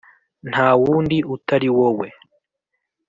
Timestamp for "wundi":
0.81-1.17